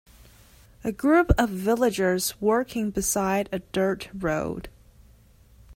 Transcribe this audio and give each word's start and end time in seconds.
A 0.83 0.91
group 0.91 1.29
of 1.37 1.51
villagers 1.51 2.33
working 2.41 2.89
beside 2.89 3.47
a 3.51 3.59
dirt 3.59 4.09
road. 4.15 4.67